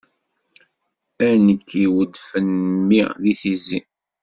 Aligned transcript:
A 1.27 1.29
nekk 1.45 1.69
iweddfen 1.85 2.47
mmi 2.67 3.01
di 3.21 3.33
tizi! 3.41 3.79